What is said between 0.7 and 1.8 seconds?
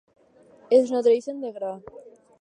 Es nodreixen de gra.